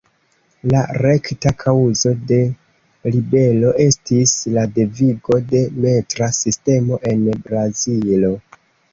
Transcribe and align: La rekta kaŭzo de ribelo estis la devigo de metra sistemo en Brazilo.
La 0.69 0.79
rekta 1.05 1.51
kaŭzo 1.63 2.13
de 2.31 2.37
ribelo 3.15 3.73
estis 3.85 4.33
la 4.55 4.63
devigo 4.77 5.37
de 5.51 5.61
metra 5.83 6.31
sistemo 6.39 6.99
en 7.11 7.23
Brazilo. 7.45 8.33